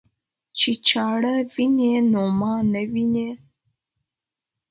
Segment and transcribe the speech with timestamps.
[0.59, 3.29] چې چاړه ويني نو ما نه ويني.